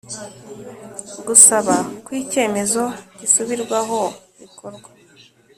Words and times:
Gusaba 1.27 1.75
ko 2.05 2.09
icyemezo 2.21 2.83
gisubirwaho 3.19 4.01
bikorwa 4.39 4.87